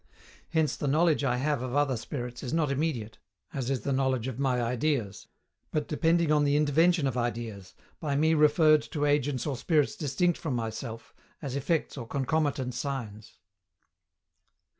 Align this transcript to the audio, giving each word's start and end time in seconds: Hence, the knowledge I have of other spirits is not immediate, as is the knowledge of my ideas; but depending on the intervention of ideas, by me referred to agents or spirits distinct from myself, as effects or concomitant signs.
Hence, 0.49 0.75
the 0.75 0.87
knowledge 0.87 1.23
I 1.23 1.37
have 1.37 1.61
of 1.61 1.75
other 1.75 1.95
spirits 1.95 2.41
is 2.41 2.51
not 2.53 2.71
immediate, 2.71 3.19
as 3.53 3.69
is 3.69 3.81
the 3.81 3.93
knowledge 3.93 4.27
of 4.27 4.39
my 4.39 4.59
ideas; 4.59 5.27
but 5.69 5.87
depending 5.87 6.31
on 6.31 6.43
the 6.43 6.55
intervention 6.55 7.05
of 7.05 7.17
ideas, 7.19 7.75
by 7.99 8.15
me 8.15 8.33
referred 8.33 8.81
to 8.93 9.05
agents 9.05 9.45
or 9.45 9.55
spirits 9.55 9.95
distinct 9.95 10.39
from 10.39 10.55
myself, 10.55 11.13
as 11.39 11.55
effects 11.55 11.97
or 11.97 12.07
concomitant 12.07 12.73
signs. 12.73 13.37